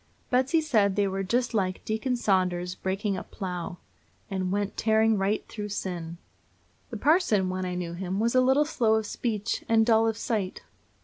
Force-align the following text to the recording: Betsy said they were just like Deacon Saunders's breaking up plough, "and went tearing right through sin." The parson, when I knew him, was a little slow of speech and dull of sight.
Betsy 0.31 0.61
said 0.61 0.95
they 0.95 1.07
were 1.07 1.21
just 1.21 1.53
like 1.53 1.85
Deacon 1.85 2.15
Saunders's 2.15 2.73
breaking 2.73 3.17
up 3.17 3.29
plough, 3.29 3.77
"and 4.31 4.51
went 4.51 4.75
tearing 4.75 5.15
right 5.15 5.47
through 5.47 5.69
sin." 5.69 6.17
The 6.89 6.97
parson, 6.97 7.49
when 7.51 7.65
I 7.65 7.75
knew 7.75 7.93
him, 7.93 8.19
was 8.19 8.33
a 8.33 8.41
little 8.41 8.65
slow 8.65 8.95
of 8.95 9.05
speech 9.05 9.63
and 9.69 9.85
dull 9.85 10.07
of 10.07 10.17
sight. 10.17 10.63